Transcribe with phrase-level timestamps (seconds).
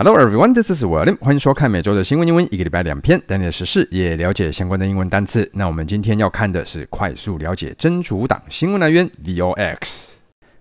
[0.00, 1.18] Hello everyone, this is William.
[1.18, 5.50] 欢迎收看每周的新闻英文，一个礼拜两篇，带你的时事也了解相关的英文单词。
[5.52, 10.07] 那我们今天要看的是快速了解真主党新闻来源 VOX。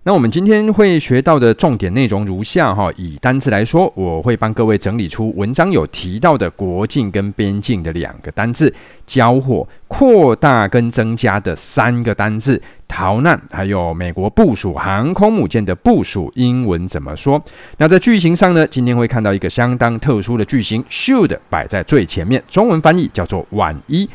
[0.08, 8.74] 那我们今天会学到的重点内容如下哈，以单字来说，我会帮各位整理出文章有提到的国境跟边境的两个单字，
[9.06, 17.44] 交火、扩大跟增加的三个单字，逃难，还有美国部署航空母舰的部署，英文怎么说？
[17.78, 24.10] 那在句型上呢，今天会看到一个相当特殊的句型，should 摆在最前面，中文翻译叫做万一。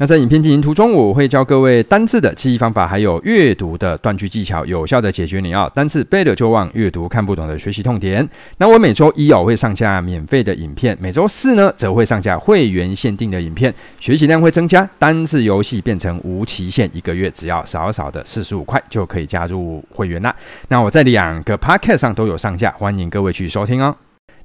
[0.00, 8.26] 那在影片进行途中，我会教各位单字的记忆方法，还有阅读的断句技巧，有效的解决你要单字背了就忘、阅读看不懂的学习痛点。
[8.58, 20.32] 那我每周一哦会上架免费的影片，每周四呢则会上架会员限定的影片，学习量会增加，单字游戏变成无期限，一个月只要少少的四十五块就可以加入会员啦。
[20.68, 23.96] 那我在两个 podcast 上都有上架，欢迎各位去收听哦。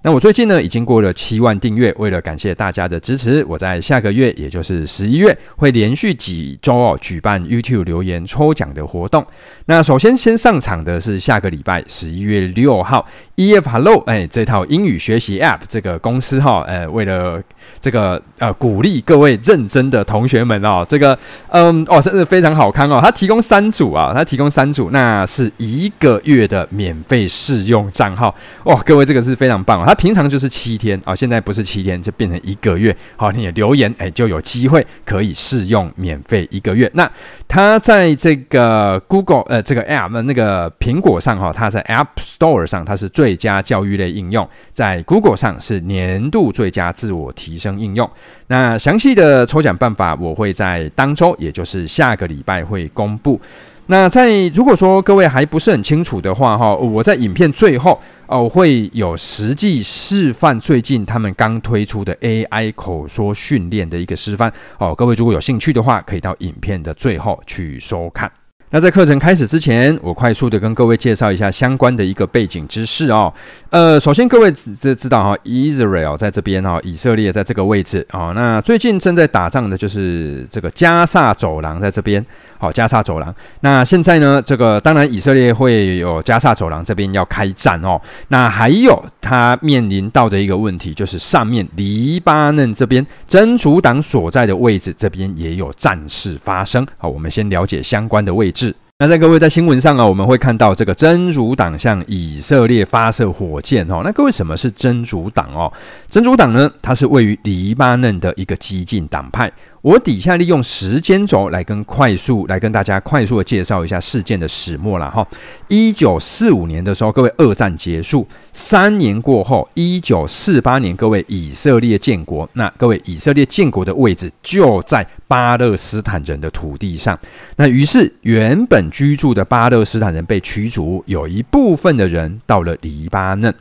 [0.06, 1.94] 那我最近呢，已经过了七万订阅。
[1.98, 9.26] 为了感谢大家的支持，我在下个月，也就是十一月，会连续几周哦举办 YouTube 留言抽奖的活动。
[9.68, 17.42] 那首先先上场的是下个礼拜十一月六号，EF Hello，哎，这套英语学习 App 这个公司哈，呃，为了
[17.80, 21.17] 这个呃鼓励各位认真的同学们哦，这个
[21.48, 23.00] 嗯哦，真的非常好看哦。
[23.02, 29.92] 它提供三组啊，它提供三组，那是一个月的免费试用账号哇，各位这个是非常棒啊。
[29.95, 32.95] 平常就是七天啊，现在不是七天，就变成一个月。
[33.16, 36.89] 好，你也留言哎，就有机会可以试用免费一个月。
[36.94, 37.09] 那
[37.47, 48.09] 它在这个 Google 呃这个 App 那个苹果上哈，它在 App Store 上它是最佳教育类应用，在 Google 上是年度最佳自我提升应用。
[48.47, 53.39] 那详细的抽奖办法我会在当周，也就是下个礼拜会公布。
[53.88, 68.32] 那在如果说各位还不是很清楚的话哈，我在影片最后哦会有实际示范最近他们刚推出的 AI 口说训练的一个示范哦，各位如果有兴趣的话，可以到影片的最后去收看。
[68.76, 73.32] 那在课程开始之前，我快速的跟各位介绍一下相关的一个背景知识哦。
[73.70, 78.32] 呃，首先各位知知道哈，Israel 在这边哈，以色列在这个位置啊。
[78.33, 82.26] 那最近正在打仗的就是这个加萨走廊在这边，
[82.58, 83.36] 好，加萨走廊。
[83.60, 88.02] 那现在呢，这个当然以色列会有加萨走廊这边要开战哦。
[88.30, 96.83] 那还有他面临到的一个问题，就是上面黎巴嫩这边真主党所在的位置这边也有战事发生。
[96.98, 98.63] 好，我们先了解相关的位置。
[98.99, 104.02] 那在各位在新闻上啊，我们会看到这个真主党向以色列发射火箭哦。
[104.05, 105.71] 那各位什么是真主党哦？
[106.09, 109.52] 真主党呢，它是位于黎巴嫩的一个激进党派。
[109.83, 115.27] 我底下利用时间轴来跟快速来跟大家快速的介绍一下事件的始末了哈。
[115.67, 122.49] 一九四五年的时候，各位二战结束，三年过后，一九四八年，各位以色列建国。
[122.54, 127.20] 那各位以色列建国的位置就在巴勒斯坦人的土地上。
[127.58, 133.54] 那于是原本居住的巴勒斯坦人被驱逐，有一部分的人到了黎巴嫩。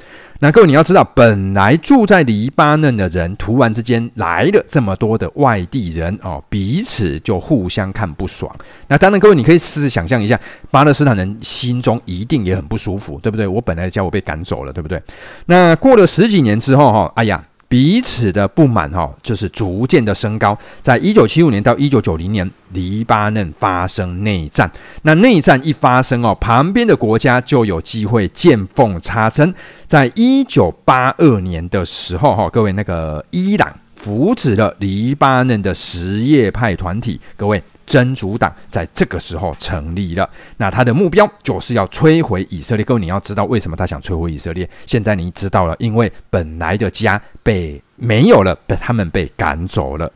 [0.44, 8.52] 那各位你要知道，本来住在黎巴嫩的人，突然之间来了这么多的外地人哦，彼此就互相看不爽。
[8.88, 10.36] 那当然，各位你可以试试想象一下，
[10.68, 13.46] 巴勒斯坦人心中一定也很不舒服，对不对？
[13.46, 15.00] 我本来的家我被赶走了，对不对？
[15.46, 17.40] 那过了十几年之后，哈，哎呀。
[17.72, 20.54] 彼此的不满，哈，就是逐渐的升高。
[20.82, 24.70] 在一九七五年到一九九零年，黎巴嫩发生内战。
[25.00, 29.54] 那内战一发生哦，旁边的国家就有机会见缝插针。
[29.86, 37.62] 在一九八二年的时候，哈，各位那个伊朗扶持了黎巴嫩的什叶派团体，各位。
[37.92, 40.26] 真主党在这个时候成立了，
[40.56, 42.82] 那他的目标就是要摧毁以色列。
[42.82, 44.66] 各位，你要知道为什么他想摧毁以色列？
[44.86, 50.10] 现在你知道了，因为本来的家被没有了，被他们被赶走了。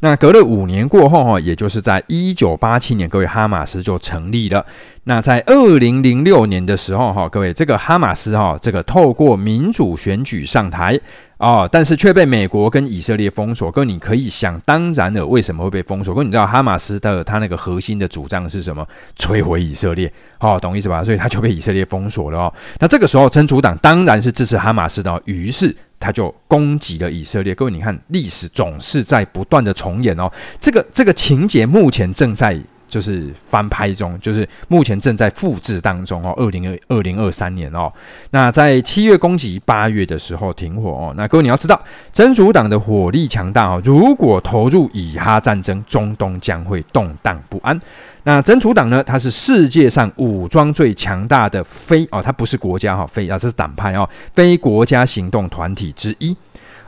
[0.00, 4.64] 那隔了五年过后，哈，也就是在一九八七年，各位哈马斯就成立了。
[5.04, 10.98] 那在二零零六年的时候，哈，各位这个哈马斯，哈，这个透过民主选举上台。
[11.38, 13.70] 哦，但是却被美国跟以色列封锁。
[13.72, 16.14] 各位，你可以想当然了，为什么会被封锁？
[16.14, 18.86] 各位，你知道哈马斯的他那个核心的主张是什么？
[19.16, 20.12] 摧毁以色列。
[20.38, 21.02] 哦，懂意思吧？
[21.02, 22.54] 所以他就被以色列封锁了哦。
[22.78, 27.54] 那这个时候，真主党当然是支持哈马斯的，于是他就攻击了以色列。
[27.54, 30.28] 各位，你看历史总是在不断的重演哦。
[30.58, 32.60] 这个这个情节目前正在。
[32.90, 36.34] 就是翻拍中，就是目前正在复制当中哦。
[36.36, 37.88] 二零二二零二三年哦，
[38.32, 41.14] 那在七月攻击，八月的时候停火哦。
[41.16, 41.80] 那各位你要知道，
[42.12, 47.80] 真主党的火力强大哦，如果投入以哈战争，中东将会动荡不安。
[48.24, 56.36] 那真主党呢，它是世界上武装最强大的非哦，它不是国家哈，非啊，这是党派哦，非国家行动团体之一。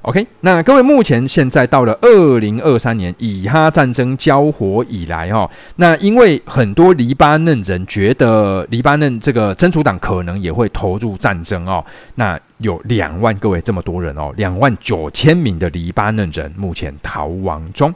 [0.03, 11.85] OK，那各位，目前现在到了二零二三年以哈战争交火以来，哈，那因为很多黎巴嫩人觉得黎巴嫩这个真主党可能也会投入战争哦，
[12.17, 17.95] 那有两万各位这么多人哦，两万九千名的黎巴嫩人目前逃亡中。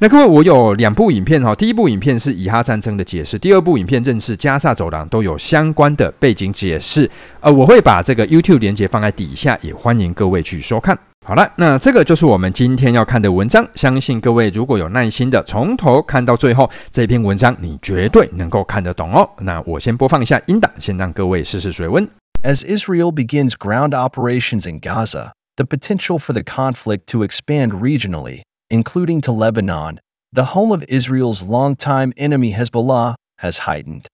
[0.00, 7.10] 那各位，我有两部影片哈，第一部影片是以哈战争的解释，第二部影片认识加萨走廊都有相关的背景解释。
[7.40, 10.96] 呃，我会把这个 YouTube 连接放在底下，也欢迎各位去收看。
[11.26, 13.66] 好了，那这个就是我们今天要看的文章。
[13.74, 19.28] 相信各位如果有耐心的从头看到最后，这篇文章你绝对能够看得懂哦。
[19.40, 22.08] 那我先播放一下音档，先让各位试试水温。
[22.44, 28.42] As Israel begins ground operations in Gaza, the potential for the conflict to expand regionally.
[28.70, 30.00] Including to Lebanon,
[30.32, 34.08] the home of Israel's longtime enemy Hezbollah, has heightened.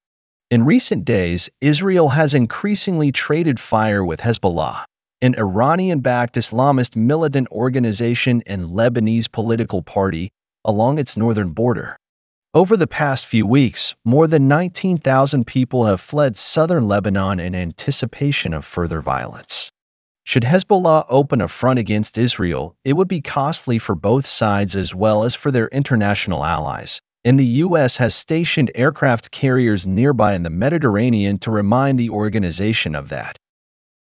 [0.50, 4.84] In recent days, Israel has increasingly traded fire with Hezbollah,
[5.20, 10.30] an Iranian backed Islamist militant organization and Lebanese political party,
[10.64, 11.96] along its northern border.
[12.52, 18.54] Over the past few weeks, more than 19,000 people have fled southern Lebanon in anticipation
[18.54, 19.72] of further violence.
[20.26, 24.94] Should Hezbollah open a front against Israel, it would be costly for both sides as
[24.94, 26.98] well as for their international allies.
[27.26, 27.98] And the U.S.
[27.98, 33.38] has stationed aircraft carriers nearby in the Mediterranean to remind the organization of that.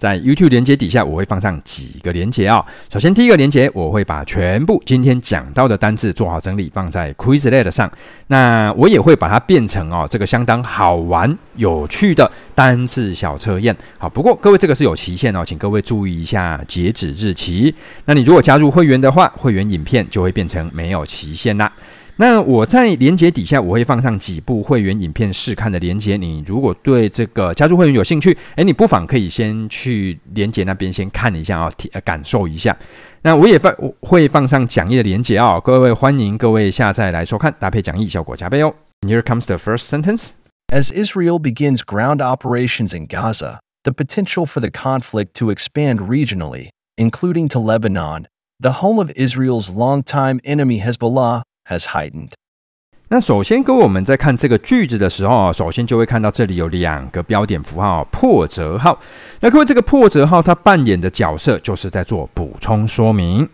[0.02, 2.66] 在 YouTube 连接底下，我会放上几个连接、哦。
[2.92, 7.88] 首先，第一个连接，我会把全部今天讲到的单字做好整理，放在 Quizlet 上。
[8.26, 13.76] 那我也会把它变成哦，这个相当好玩、有趣的单字小测验。
[13.96, 17.72] 好，不过各位这个是有期限哦，请各位注意一下截止日期。
[18.06, 21.70] 那你如果加入会员的话，会员影片就会变成没有期限啦。
[22.16, 26.16] 那我在连接底下，我会放上几部会员影片试看的连接。
[26.16, 32.76] 你如果对这个加入会员有兴趣，诶，你不妨可以先去连接那边先看一下啊，体感受一下。
[33.22, 38.72] 那我也放会放上讲义的连接啊，各位欢迎各位下载来收看，搭配讲义效果加倍哦。
[39.06, 40.30] Here comes the first sentence.
[40.68, 46.68] As Israel begins ground operations in Gaza, the potential for the conflict to expand regionally,
[46.96, 48.26] including to Lebanon,
[48.60, 51.42] the home of Israel's longtime enemy Hezbollah.
[51.68, 52.30] Has heightened。
[53.08, 58.98] 那首先，各位我们在看这个句子的时候啊，首先就会看到这里有两个标点符号，破折号。
[59.40, 63.46] 那各位，这个破折号它扮演的角色就是在做补充说明。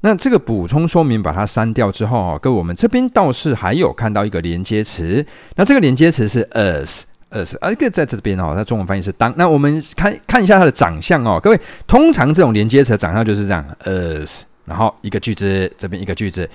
[0.00, 5.24] 那这个补充说明把它删掉之后，各位我们这边倒是还有看到一个连接词。
[5.56, 9.30] 那这个连接词是 as，as，啊，这个在这边哦，它中文翻译是当。
[9.36, 16.48] 那我们看看一下它的长相哦，各位，通常这种连接词的长相就是这样，as，然后一个句子，这边一个句子。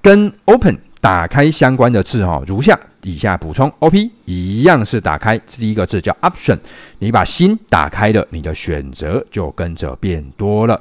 [0.00, 6.56] 跟 open 打开相关的字哈，如下，以下补充，op 一样是打开，第一个字叫 option，
[7.00, 10.80] 你把心打开了，你的选择就跟着变多了。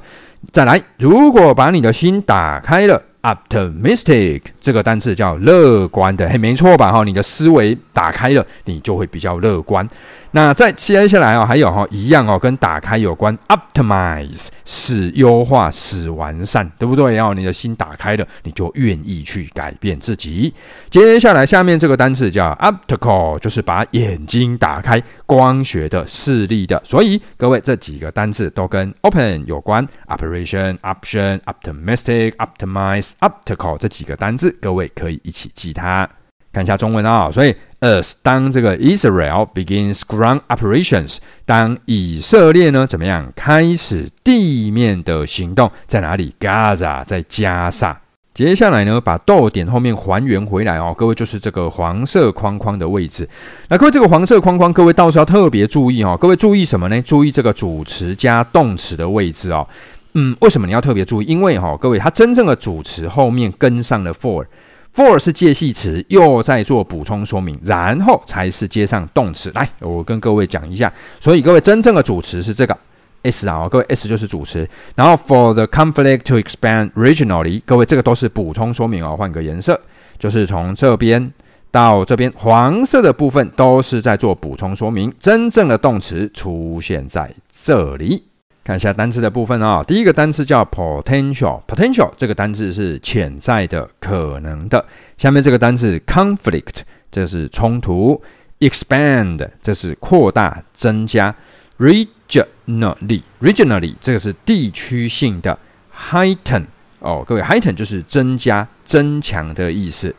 [0.52, 3.02] 再来，如果把你的心打开了。
[3.24, 6.92] Optimistic 这个单词叫乐观的，嘿，没错吧？
[6.92, 9.88] 哈，你的思维打开了，你就会比较乐观。
[10.36, 17.14] 那再接下来哦，还有哈，一样哦，跟打开有关，optimize 使优化、使完善，对不对？
[17.14, 20.52] 然后你的心打开了，你就愿意去改变自己。
[20.90, 26.82] 接下来下面这个单词叫 optical，就是把眼睛打开，光学的、视力的。
[26.84, 36.10] 所以各位这几个单词都跟 open 有关，operation、option、optimistic、optimize、optical 这几个单词，各位可以一起记它。
[36.52, 48.00] 看一下中文啊、所以 as 当这个 Israel begins ground operations，当以色列呢怎么样开始地面的行动，在哪里？Gaza 在加萨。
[48.34, 53.30] 接下来呢，把逗点后面还原回来哦，各位就是这个黄色框框的位置。
[53.68, 56.18] 那各位这个黄色框框，各位到时候要特别注意哦。
[56.20, 57.00] 各位注意什么呢？
[57.04, 59.68] 注意这个主词加动词的位置哦。
[60.14, 61.26] 嗯，为什么你要特别注意？
[61.26, 64.44] 因为哈、哦，各位，它真正的主词后面跟上了 for
[64.96, 69.52] for 是介系词，又在做补充说明，然后才是接上动词。
[69.54, 70.92] 来，我跟各位讲一下。
[71.20, 72.78] 所以各位，真正的主词是这个
[73.24, 74.68] s 啊，各位 s 就是主词。
[74.96, 79.16] 然后 for the conflict to expand regionally，各位这个都是补充说明哦。
[79.18, 79.80] 换个颜色，
[80.18, 81.32] 就是从这边。
[81.72, 88.33] 到这边黄色的部分都是在做补充说明，真正的动词出现在这里。
[88.64, 94.86] 看一下单词的部分啊、第一个单词叫 potential，potential 这个单词是潜在的、可能的。
[95.18, 98.22] 下面这个单词 conflict，这是冲突
[98.60, 101.36] ；expand，这是扩大、增加
[101.78, 105.60] ；regionally，regionally 这个是地区性的
[105.94, 106.64] ；heighten
[107.00, 110.16] 哦，各位 heighten 就是增加、增强的意思。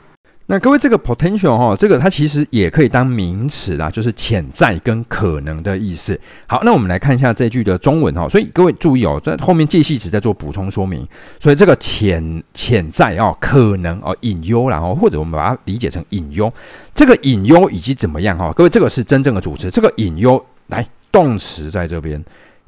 [0.47, 6.21] 那各位，这个 potential 哈，这个它其实也可以当名词啦，就是潜在跟可能的意思。
[6.47, 8.29] 好，那我们来看一下这句的中文哈。
[8.29, 11.09] 所以各位注意哦，在后面介系词在做补充说明。
[11.41, 16.53] 所以这个潜潜在哦，可能哦，隐忧然后或者我们把它理解成隐忧。
[16.95, 18.53] 这个隐忧以及怎么样哈？
[18.55, 19.71] 各位，这个是真正的主词。
[19.71, 22.23] 这个隐忧来动词在这边。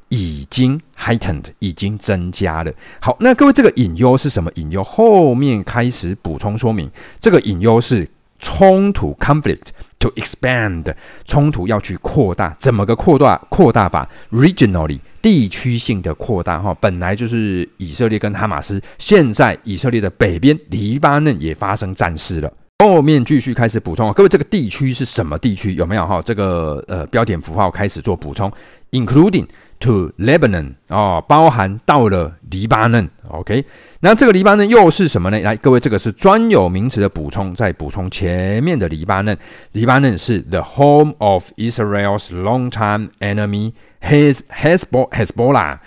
[0.09, 2.73] 已经 heightened，已经增加了。
[3.01, 4.83] 好，那各位，这个隐忧是什么隐忧？
[4.85, 6.89] 后面开始补充说明，
[7.21, 8.09] 这个隐忧是
[8.39, 10.95] 冲突 conflict to expand，
[11.25, 13.37] 冲突要去扩大，怎么个扩大？
[13.49, 16.73] 扩大法 regionally，地区性的扩大哈。
[16.81, 22.53] 本来就是以色列跟哈马斯，现在以色列的北边黎巴嫩也发生战事了。
[22.85, 25.75] 后面继续开始补充，各位，这个地区是什么地区？
[25.75, 26.23] 有没有哈？
[26.23, 28.53] 这个呃标点符号开始做补充
[28.93, 29.47] ，including。
[29.81, 33.65] To Lebanon 哦，包含到了黎巴嫩，OK，
[34.01, 35.39] 那这个黎巴嫩又是什么呢？
[35.41, 39.37] 来，各位，这个是专有名词的补充，再补充前面的黎巴嫩。
[39.73, 45.79] 黎巴嫩是 the home of Israel's longtime enemy Hezbollah。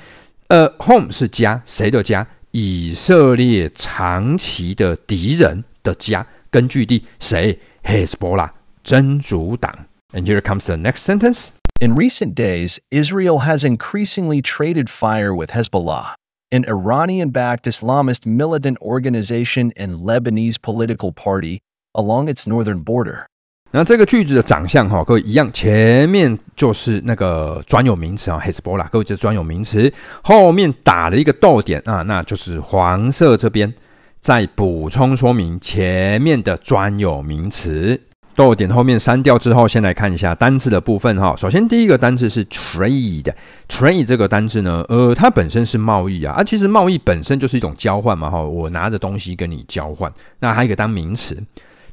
[0.48, 2.26] 呃，home 是家，谁的家？
[2.52, 8.50] 以色列长期的敌人的家，根据地谁？Hezbollah
[8.84, 9.74] 真主党。
[10.14, 11.59] And here comes the next sentence.
[11.81, 16.15] In recent days, Israel has increasingly traded fire with Hezbollah,
[16.51, 21.61] an Iranian backed Islamist militant organization and Lebanese political party,
[21.95, 23.27] along its northern border.
[23.73, 33.75] 那这个句子的长相哈，各位一样，前面就是那个专有名词啊，Hezbollah，各位就是专有名词，后面打了一个逗点啊，那就是黄色这边
[34.21, 38.01] 再补充说明前面的专有名词。
[38.40, 41.36] 逗点后面删掉之后，先来看一下单字的部分哈。
[41.36, 48.42] 首先第一个单字是 trade，trade 这个单字呢，呃，它本身是贸易啊，啊，其实贸易本身就是一种交换嘛哈。
[48.42, 51.38] 我拿着东西跟你交换，那还有一个当名词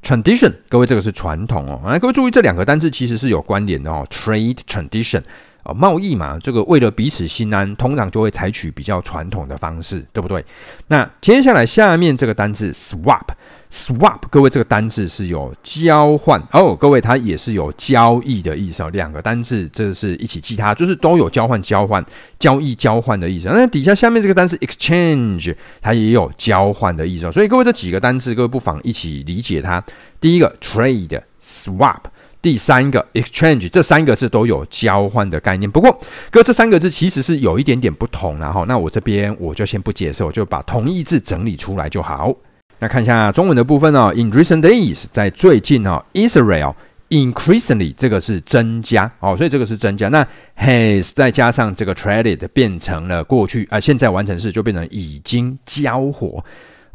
[0.05, 1.81] tradition，各位这个是传统哦。
[1.85, 5.23] 来，各位注意这两个单字其实是有关联的哦，trade tradition。
[5.67, 10.45] 哦，贸易嘛，这个为了彼此心安，通常就会采取比较传统的方式，对不对？
[10.87, 18.91] 那接下来下面这个单字 swap，swap，各位这个单字是有交换哦，各位它也是有交易的意思哦。
[18.93, 22.05] 两个单字这是一起记它，就是都有交换、交换、
[22.39, 23.49] 交易、交换的意思。
[23.49, 27.33] 那底下下面这个单字 exchange，它也有交换的意思哦。
[27.33, 29.83] 所以各位这几个单字，各位不妨一起理解它。
[30.21, 32.03] 第一个 trade，swap。
[32.47, 35.69] 第三个 exchange，这三个字都有交换的概念。
[35.69, 36.01] 不过，
[36.31, 42.33] 哥这三个字其实是有一点点不同，然后那我这边我就先不解释，我就把同义字整理出来就好。
[42.79, 46.73] 那看一下中文的部分哦，in recent days，在最近哦，Israel
[47.09, 50.09] increasingly 这个是增加哦，所以这个是增加。
[50.09, 50.25] 那
[50.57, 56.45] has 再加上这个 traded 变成了过去啊、现在完成式就变成已经交火。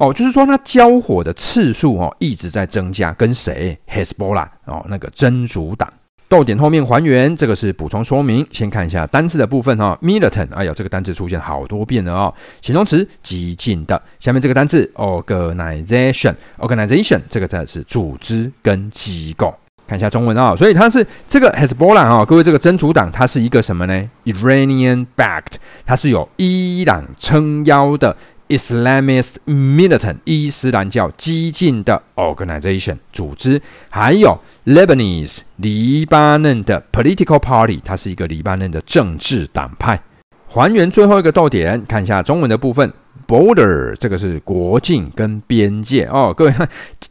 [0.01, 5.87] 哦，就是说它交火的次数哦一直在增加，跟谁？Hezbollah 哦，那个真主党。
[6.27, 8.43] 逗点后面还原，这个是补充说明。
[8.51, 12.33] 先看一下单字的部分哈、哦、militant，哎呀，这个单字出现好多遍了哦。
[12.63, 14.01] 形容词，激进的。
[14.19, 19.53] 下面这个单字 organization，organization，这个字是组织跟机构。
[19.87, 25.55] 看一下中文啊、所以它是这个 Hezbollah 啊、哦，各位这个真主党，它是一个什么呢？Iranian backed，
[25.85, 28.15] 它是有伊朗撑腰的。
[28.51, 40.01] Islamist militant 伊斯兰教激进的 organization 组织，还有 Lebanese 黎巴嫩的 political party，它是一个黎巴嫩的政治党派。
[40.47, 42.91] 还原最后一个逗点，看一下中文的部分
[43.25, 46.33] ，border 这个是国境跟边界哦。
[46.35, 46.53] 各位，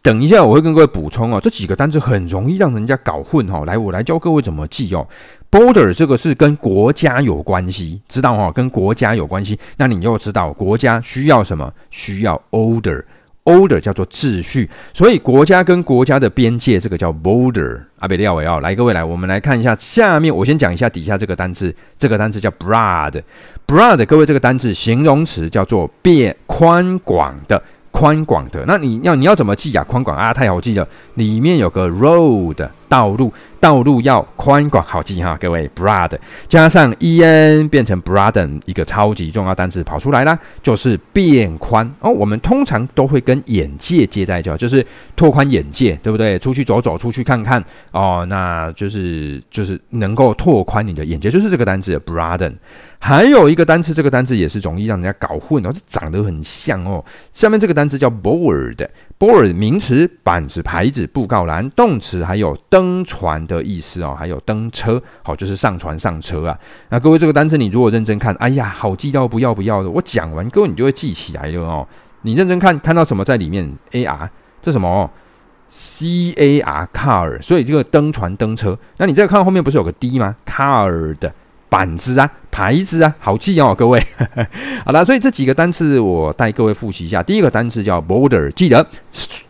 [0.02, 3.64] 等一下我会跟各位补充哦，这几个单词很容易让人家搞混哦。
[3.64, 5.08] 来，我来教各位怎么记哦。
[5.50, 8.52] Border 这个是跟国家有关系，知道哈？
[8.52, 11.72] 跟国家有关系，那你又知道国家需要什么？
[11.90, 17.80] 需要 order，order 叫做秩序，所以国家跟国家的边界这个叫 border。
[17.98, 23.20] 阿北廖伟奥，来各位来，我们来看一下下面，我先讲一下底下这个单字，这个单字叫 broad。
[23.66, 27.60] broad，各位这个单字形容词叫做变宽广的。
[27.92, 29.82] 宽广的，那你要你要怎么记啊？
[29.82, 36.10] 宽广啊，太好记了，里面有个 road 道路，道路要宽广，好记哈，各位 broad
[36.48, 42.10] 加上 en 变成 broaden 一个超级重要单词跑出来啦，就是变宽哦。
[42.10, 46.38] 我们通常都会跟眼界接在一起，就是拓宽眼界，对不对？
[46.38, 52.54] 出去走走，出去看看哦，那就是就是能够拓宽你的眼界，就是这个单词 broaden。
[53.02, 57.02] 还有一个单词，这个单词也是容易让人家搞混哦，这长得很像哦。
[57.32, 66.56] 下面这个单词叫 board，board 名词板子、牌子、布告栏，动词还有登船的意思哦，还有登车，好，就是上船上车啊。
[66.90, 69.90] 那各位这个单词你如果认真看，哎呀，好记到不要不要的。
[69.90, 71.88] 我讲完，各位你就会记起来了哦。
[72.22, 74.28] 你认真看，看到什么在里面？ar
[74.60, 75.10] 这什么
[75.72, 78.78] ？car car，所以这个登船登车。
[78.98, 81.32] 那你再看后面不是有个 d 吗？car 的
[81.70, 84.02] 板子啊，牌子啊，好记哦， 各位。
[84.84, 87.22] 好了，所以这几个单词我带各位复习一下。
[87.22, 88.86] 第一个单词叫 border，记得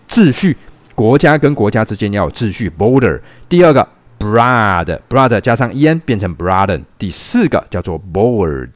[0.08, 0.56] 秩序，
[0.94, 3.20] 国家跟国家之间要有秩序，border。
[3.48, 3.86] 第二个
[4.18, 6.82] broad，broad 加上 en 变成 broaden。
[6.98, 8.70] 第四个叫做 board。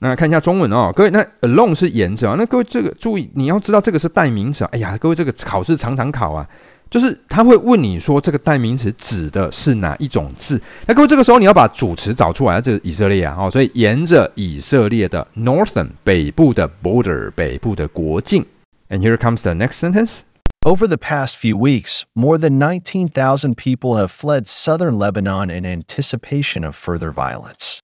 [0.00, 4.64] 那看一下中文哦，各位，那 along 是沿着啊，那各位这个注意，你要知道这个是代名词。
[4.72, 6.46] 哎呀，各位这个考试常常考啊。
[6.91, 10.61] 就是他会问你说，这个代名词指的是哪一种字？
[10.85, 18.45] 那各位这个时候你要把主词找出来，这是以色列啊，哦，所以沿着以色列的 northern 北部的 border 北部的国境。
[18.89, 20.19] And here comes the next sentence.
[20.65, 26.65] Over the past few weeks, more than 19,000 people have fled southern Lebanon in anticipation
[26.65, 27.79] of further violence.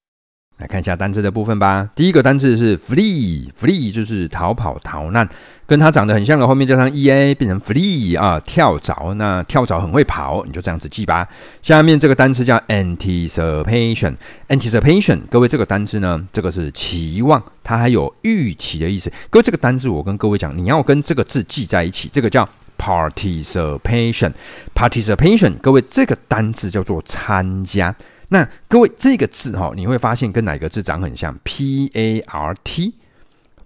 [0.59, 1.89] 来看一下单字的部分吧。
[1.95, 5.29] 第一个单字是 flee，flee 就是逃跑、逃难，
[5.67, 9.15] 跟它长得很像的，后面加上 ea 变成 flee 啊，跳蚤。
[9.15, 11.29] 那跳蚤很会跑，你就这样子记吧。
[11.63, 19.13] 下面这个单词叫 anticipation，anticipation，各位这个单字呢，这个是期望，它还有预期的意思。
[19.31, 27.95] 各位这个单字我跟各位讲，你要跟这个字记在一起，这个叫 participation，participation，各位这个单字叫做参加。
[28.29, 32.95] 那各位这个字哈，你会发现跟哪个字长很像？P A R T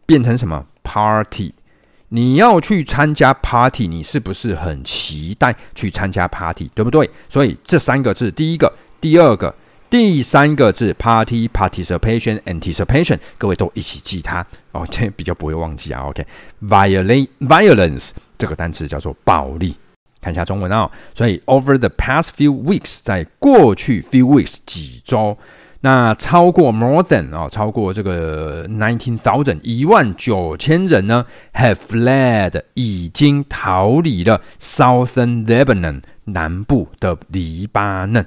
[0.07, 1.55] 变成什么？Party。
[2.15, 6.71] 你要去参加 Party，你是不是很期待去参加 Party？
[6.75, 7.09] 对不对？
[7.29, 9.55] 所以这三个字，第一个、第二个、
[9.89, 16.03] 第三个字，Party、Participation、Anticipation，各位都一起记它哦，这比较不会忘记啊。
[16.03, 19.75] OK，Violate、Violence 这个单词叫做暴力。
[20.23, 25.37] 看一下中文啊、所以 over the past few weeks，在过去 few weeks 几周，
[25.81, 38.25] 那超过 more than 啊、超过这个 nineteen thousand 一万九千人呢，have fled 已经逃离了 southern Lebanon 南部的黎巴嫩。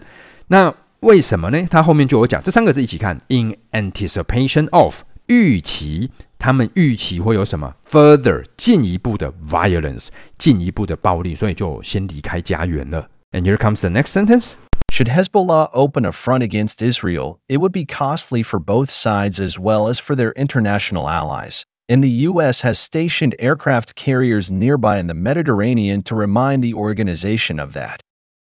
[0.48, 1.66] 那为什么呢？
[1.72, 6.12] 他后面就有讲，这三个字一起看，in anticipation of 预期。
[6.39, 13.09] 他们预期会有什么 further 进一步的 violence 进一步的暴力，所以就先离开家园了。
[13.33, 14.55] And here comes the next sentence.
[14.91, 19.57] Should Hezbollah open a front against Israel, it would be costly for both sides as
[19.57, 21.63] well as for their international allies.
[21.89, 22.63] And the U.S.
[22.63, 28.01] has stationed aircraft carriers nearby in the Mediterranean to remind the organization of that.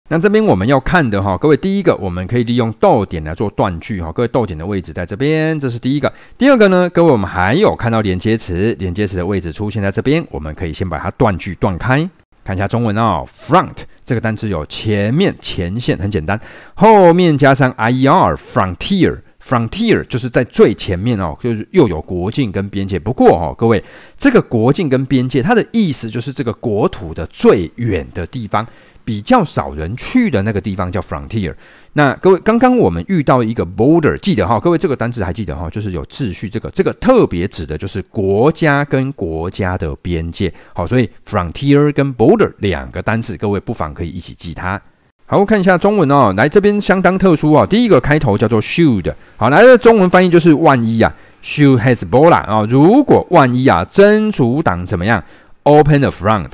[0.08, 4.12] 那这边我们要看的哈，各位，第一个我们可以利用逗点来做断句哈。
[4.12, 6.14] 各位，逗点的位置在这边，这是第一个。
[6.38, 12.08] 第二个呢，各位，我们还有看到连接词，连接词的位置出现在这边，我们可以先把它断句断开。
[12.44, 16.40] 看一下中文哦，front 这个单词有前面、前线，很简单，
[16.76, 23.00] 后面加上 ier，frontier，frontier 就是在最前面哦，就是又有国境跟边界。
[23.00, 23.84] 不过哦，各位，
[24.16, 28.68] 这个国境跟边界，它的意思就是这个国土的最远的地方。
[29.06, 31.54] 比较少人去的那个地方叫 frontier。
[31.94, 36.50] 那各位，刚刚我们遇到一个 border，记得哈，各位这个单词还记得哈，就是有秩序。
[36.50, 40.54] 这个这个特别指的就是国家跟国家的边界。
[40.74, 44.82] 好，所以 frontier 跟 border 两个单词，各位不妨可以一起记它。
[45.28, 47.66] 好，看一下中文哦，来这边相当特殊哦。
[47.66, 55.24] 第一个开头叫做 should，好，来这中文翻译就是万一啊，should Hezbollah 啊，如果万一啊，真主党怎么样
[55.64, 56.50] ，open the front。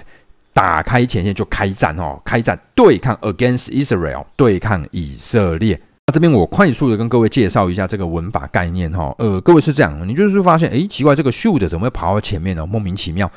[0.54, 5.80] 打开前线就开战哦，开战对抗 against Israel，对抗以色列。
[6.08, 9.16] 那这边我快速的跟各位介绍一下这个文法概念哈。
[9.20, 12.66] 呃，各位是这样，你就是发现，诶，奇怪，这个 should 怎么会跑到前面呢？
[12.66, 13.32] 莫名其妙。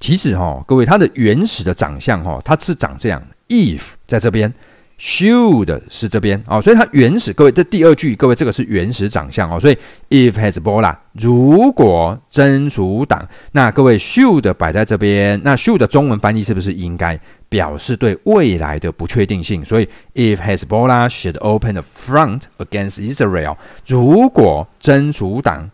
[0.00, 4.52] 其实哈，各位它的原始的长相哈，它是长这样：if 在这边
[4.98, 9.76] should 是这边哦，所以它原始，各位这第二句，各位这个是原始长相哦，所以
[10.08, 19.64] if Hezbollah 如果真主党，那各位 should 摆在这边，那 should 的中文翻译是不是应该表示对未来的不确定性？
[19.64, 25.68] 所以 if Hezbollah should open the front against Israel，如果真主党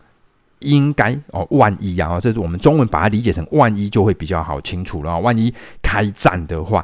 [0.59, 6.83] 应该哦，万一啊，这是我们中文把它理解成万一就会比较好清楚了，万一开战的话。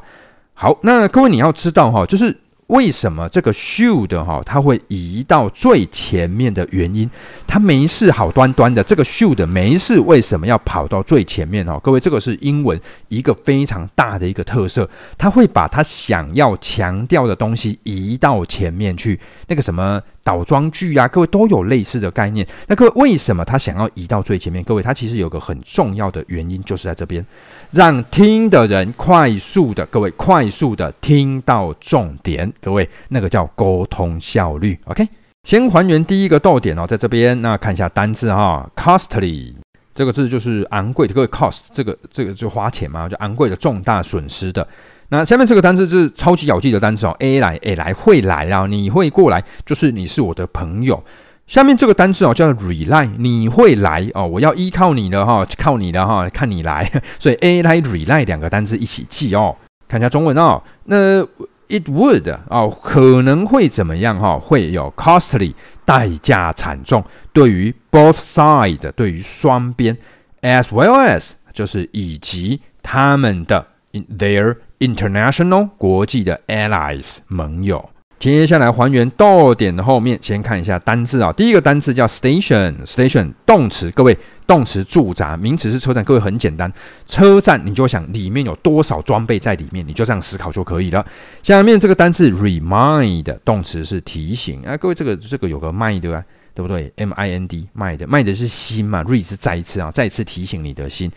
[0.60, 7.08] 好，那各位你要知道哈，就是为什么这个 should 哈，它会移到最前面的原因，
[7.46, 11.80] 它没事好端端的，这个 should 没事，为什么要跑到最前面哈？
[11.84, 20.02] 各位，这个是英文一个非常大的一个特色，它会把它想要强调的东西移到前面去，那个什么。
[20.28, 22.46] 倒装句啊，各位都有类似的概念。
[22.68, 24.62] 那各位为什么他想要移到最前面？
[24.62, 27.26] 各位，他其实有个很重要的原因，就是在这边，
[27.72, 32.52] 让听的人快速的，各位快速的听到重点。
[32.62, 34.78] 各位，那个叫沟通效率。
[34.84, 35.08] OK，
[35.46, 37.42] 先还原第一个逗点哦，在这边。
[37.42, 39.54] 那看一下单字哈，costly
[39.96, 41.14] 这个字就是昂贵的。
[41.14, 44.68] 各位，cost 这个这个就花钱嘛，就昂贵的、重大损失的。
[45.10, 51.04] 那下面这个单词是超级咬记的单词哦，A 来 A 来会来啊，你会过来，就是你是我的朋友。
[51.46, 59.56] 下面这个单词哦叫 rely，你会来哦，我要依靠你的哈，靠你的哈，看你来， 所以 A 来 rely 两个单词一起记哦。
[59.88, 61.24] 看一下中文哦，那
[61.70, 64.38] it would 哦可能会怎么样哈？
[64.38, 65.54] 会有 costly
[65.86, 69.98] 代价惨重，对于 both side 对于双边
[70.42, 73.66] ，as well as 就是以及他们的
[74.06, 81.34] their International 国际的 allies 盟友，接下来还原到点的后面，先看一下单字啊。
[81.34, 86.04] 第一个单字叫 station，station 动词，各位动词驻扎，名词是车站。
[86.04, 86.72] 各位很简单，
[87.08, 91.06] 车站你就想里面有多少装备在里面，你就这样思考就可以了。
[91.42, 96.24] 下面这个单字 remind 动词是提醒啊，各位这个这个有个 mind 对吧？
[96.54, 101.12] 对不对？M I N D mind mind 是心嘛，re 是再一次啊，再一次提醒你的心。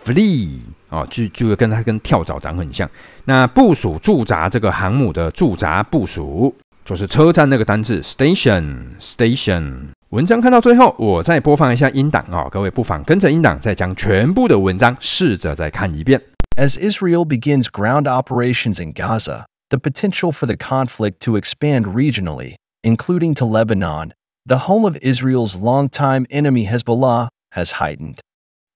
[0.04, 0.58] ，flee。
[0.90, 2.88] 哦，就就会跟它跟跳蚤长很像。
[3.24, 9.88] 那部署驻扎这个航母的驻扎部署，就是车站那个单字 station station。
[10.10, 16.20] 文章看到最后，我再播放一下音档啊、哦，各位不妨跟着音档再将全部的文章试着再看一遍。
[16.56, 23.34] As Israel begins ground operations in Gaza, the potential for the conflict to expand regionally, including
[23.34, 24.12] to Lebanon,
[24.46, 28.20] the home of Israel's longtime enemy Hezbollah, has heightened.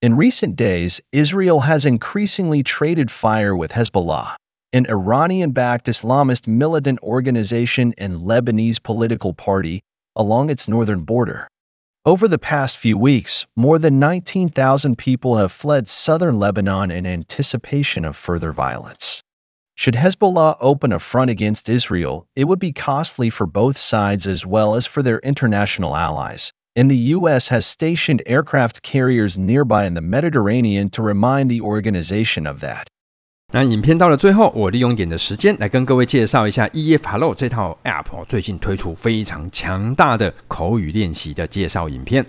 [0.03, 4.35] In recent days, Israel has increasingly traded fire with Hezbollah,
[4.73, 9.81] an Iranian backed Islamist militant organization and Lebanese political party,
[10.17, 11.47] along its northern border.
[12.05, 18.05] Over the past few weeks, more than 19,000 people have fled southern Lebanon in anticipation
[18.05, 19.23] of further violence.
[19.77, 24.45] Should Hezbollah open a front against Israel, it would be costly for both sides as
[24.45, 26.53] well as for their international allies.
[26.75, 27.51] And the U.S.
[27.51, 32.87] has stationed aircraft carriers nearby in the Mediterranean to remind the organization of that.
[33.53, 42.25] 那影片到了最后，我利用一点的时间来跟各位介绍一下 EF Hello 这套 App，最近推出非常强大的口语练习的介绍影片。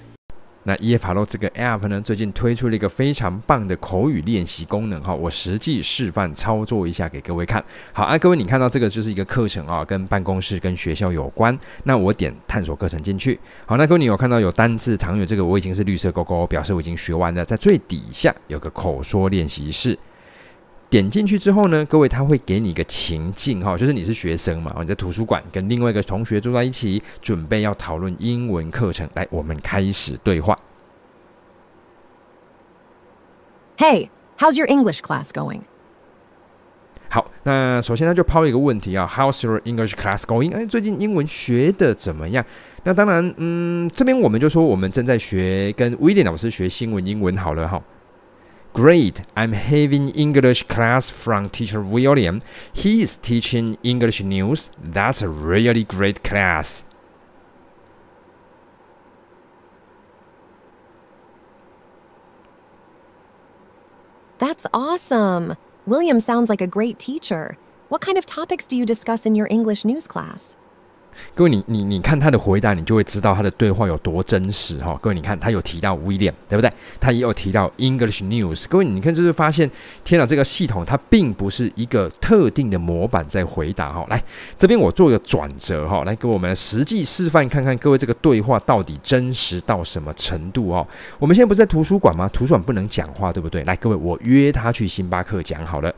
[0.66, 7.64] 那 EF Hello 这个 App 呢，最近推出了一个非常棒的口语练习功能哈，我实际示范操作一下给各位看。
[7.92, 11.58] 好啊，各位你看到这个就是一个课程啊，跟办公室跟学校有关。
[11.84, 13.38] 那我点探索课程进去。
[13.66, 17.44] 好，那各位你有看到有单字常用，这个我已经是绿色勾勾，表示我已经学完了。
[17.44, 20.00] 在最底下有个口说练习室。
[20.94, 29.10] 点进去之后呢，各位他会给你一个情境哈，就是你是学生嘛，你在图书馆跟另外一个同学坐在一起，准备要讨论英文课程。
[29.16, 30.56] 来，我们开始对话。
[33.78, 35.62] Hey, how's your English class going?
[37.10, 40.54] 好，那首先他就抛一个问题啊，How's your English class going？
[40.54, 42.46] 哎，最近英文学的怎么样？
[42.84, 47.82] 那当然，嗯，这边我们就说我们正在学，跟威廉老师学新闻英文好了哈。
[48.74, 52.42] Great, I'm having English class from Teacher William.
[52.74, 54.72] He is teaching English news.
[54.82, 56.84] That's a really great class.
[64.40, 65.56] That's awesome.
[65.86, 67.58] William sounds like a great teacher.
[67.90, 70.58] What kind of topics do you discuss in your English news class?
[71.36, 74.98] 各位，你你你看他的回答，你就会知道他的对话有多真实哈。
[75.02, 76.72] 各位，你看他有提到 William，对不对？
[77.00, 78.66] 他也有提到 English News。
[78.70, 79.70] 各位，你看就是发现，
[80.04, 84.06] 天哪，这个系统它并不是一个特定的模板在回答哈。
[84.10, 84.24] 来，
[84.58, 90.88] 这边我做个转折哈，来给我们实际示范看看，各位这个对话到底真实到什么程度哦？
[91.20, 92.30] 我们现在不是在图书馆吗？
[92.34, 93.64] 图书馆不能讲话，对不对？
[93.64, 95.94] 来，各位，我约他去星巴克讲好了。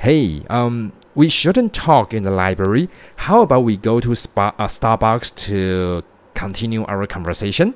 [0.00, 0.90] Hey, um.
[1.16, 2.90] We shouldn't talk in the library.
[3.16, 7.74] How about we go to Spa, uh, Starbucks to continue our conversation?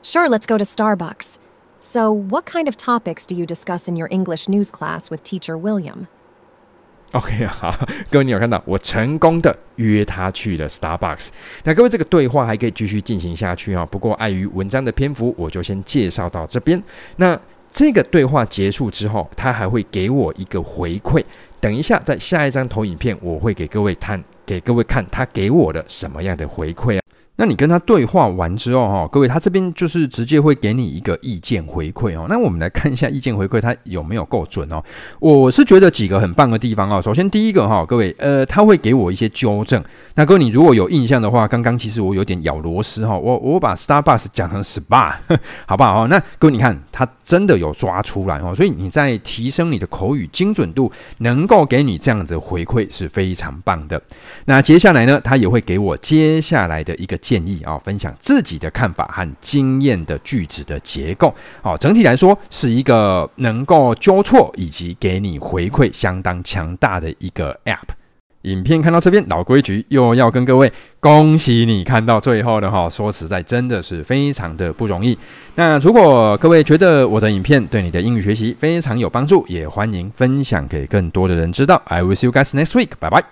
[0.00, 1.38] Sure, let's go to Starbucks.
[1.80, 5.58] So, what kind of topics do you discuss in your English news class with Teacher
[5.58, 6.06] William?
[7.12, 7.74] OK， 好，
[8.10, 11.28] 各位你有看到我成功的约他去了 Starbucks。
[11.64, 16.82] 那各位这个对话还可以继续进行下去啊，不过碍于文章的篇幅，我就先介绍到这边。
[17.16, 17.38] 那
[17.72, 21.24] 这个对话结束之后，他还会给我一个回馈。
[21.60, 27.05] 等一下，在下一张投影片，我会给各位看，给各位看他给我的什么样的回馈啊。
[27.38, 32.24] 那你跟他对话完之后，哈，各位，他这边就是直接会给你一个意见回馈哦。
[32.30, 34.82] 那我们来看一下意见回馈，他有没有够准哦？
[35.20, 36.98] 我是觉得几个很棒的地方啊。
[36.98, 39.84] 首先第一个哈，各位，呃，他会给我一些纠正。
[40.14, 45.12] 那各位，你如果有印象的话，刚刚其实我有点咬螺丝哈，我我把 Starbucks 讲成 SPA，
[45.66, 46.06] 好不好？
[46.08, 48.54] 那各位你看，他真的有抓出来哦。
[48.54, 54.00] 所以你在提升你的口语精准度，能够给你这样子回馈是非常棒的。
[54.46, 57.14] 那接下来呢，他也会给我接下来的一个。
[57.26, 67.96] 建议啊，分享自己的看法和经验的句子的结构，哦，整体来说是一个能够纠错以及给你回馈相当强大的一个 App。
[68.42, 75.18] 影片看到这边，老规矩又要跟各位恭喜你看到最后的哈，说实在真的是非常的不容易。
[75.56, 81.82] 那如果各位觉得我的影片对你的英语学习非常有帮助，也欢迎分享给更多的人知道。
[81.86, 83.24] I will see you guys next week，拜拜。